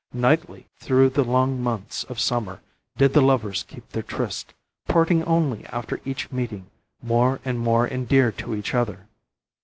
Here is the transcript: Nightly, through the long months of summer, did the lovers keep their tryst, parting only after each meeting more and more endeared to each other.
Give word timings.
Nightly, 0.15 0.67
through 0.79 1.09
the 1.11 1.23
long 1.23 1.61
months 1.61 2.03
of 2.05 2.19
summer, 2.19 2.63
did 2.97 3.13
the 3.13 3.21
lovers 3.21 3.61
keep 3.67 3.87
their 3.89 4.01
tryst, 4.01 4.55
parting 4.87 5.23
only 5.25 5.63
after 5.67 6.01
each 6.05 6.31
meeting 6.31 6.71
more 7.03 7.39
and 7.45 7.59
more 7.59 7.87
endeared 7.87 8.35
to 8.39 8.55
each 8.55 8.73
other. 8.73 9.05